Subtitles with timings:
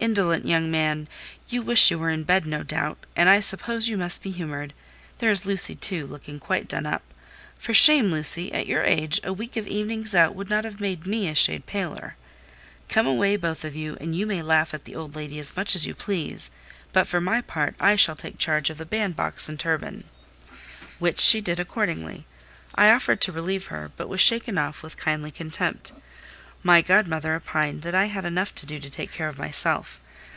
[0.00, 1.08] "Indolent young man!
[1.48, 4.72] You wish you were in bed, no doubt; and I suppose you must be humoured.
[5.18, 7.02] There is Lucy, too, looking quite done up.
[7.58, 8.52] For shame, Lucy!
[8.52, 11.66] At your age, a week of evenings out would not have made me a shade
[11.66, 12.14] paler.
[12.88, 15.74] Come away, both of you; and you may laugh at the old lady as much
[15.74, 16.52] as you please,
[16.92, 20.04] but, for my part, I shall take charge of the bandbox and turban."
[21.00, 22.24] Which she did accordingly.
[22.76, 25.90] I offered to relieve her, but was shaken off with kindly contempt:
[26.60, 30.00] my godmother opined that I had enough to do to take care of myself.